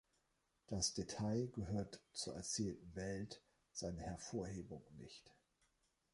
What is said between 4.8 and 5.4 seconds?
nicht.